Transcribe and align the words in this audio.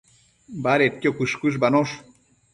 Badedquio 0.67 1.13
cuësh-cuëshbanosh 1.21 1.95